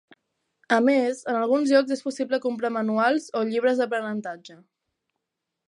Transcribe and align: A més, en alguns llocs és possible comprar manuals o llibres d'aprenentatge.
A 0.77 0.77
més, 0.85 1.19
en 1.33 1.37
alguns 1.41 1.73
llocs 1.73 1.93
és 1.97 2.01
possible 2.07 2.39
comprar 2.45 2.71
manuals 2.79 3.29
o 3.41 3.45
llibres 3.51 3.83
d'aprenentatge. 3.83 4.57